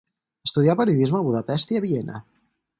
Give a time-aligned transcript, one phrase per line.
[0.47, 2.21] Estudià periodisme a Budapest i a Viena.